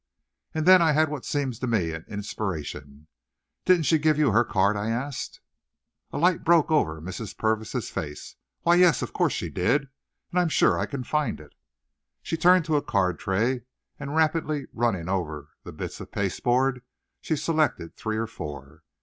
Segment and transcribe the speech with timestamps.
[0.55, 3.05] And then I had what seemed to me an inspiration.
[3.65, 5.41] "Didn't she give you her card?" I asked.
[6.09, 7.37] A light broke over Mrs.
[7.37, 8.35] Purvis's face.
[8.63, 9.89] "Why, yes, of course she did!
[10.31, 11.53] And I'm sure I can find it."
[12.23, 13.61] She turned to a card tray,
[13.99, 16.81] and rapidly running over the bits of pasteboard,
[17.21, 18.81] she selected three or four.